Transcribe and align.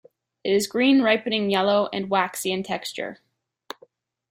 It 0.43 0.51
is 0.55 0.65
green, 0.65 1.03
ripening 1.03 1.51
yellow, 1.51 1.87
and 1.93 2.09
waxy 2.09 2.51
in 2.51 2.63
texture. 2.63 3.19